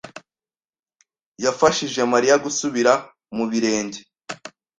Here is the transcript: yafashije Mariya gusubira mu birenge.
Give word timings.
yafashije 1.43 2.01
Mariya 2.13 2.35
gusubira 2.45 2.91
mu 3.35 3.43
birenge. 3.51 3.99